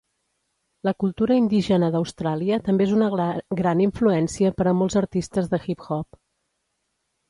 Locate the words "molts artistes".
4.83-5.57